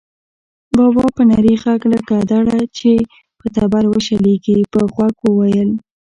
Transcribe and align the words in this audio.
بابا 0.77 1.05
په 1.15 1.21
نري 1.29 1.53
غږ 1.63 1.81
لکه 1.93 2.15
دړه 2.31 2.57
چې 2.77 2.91
په 3.39 3.45
تبر 3.55 3.83
وشلېږي، 3.89 4.59
په 4.71 4.79
غوږ 4.93 5.15
وواهه. 5.21 5.65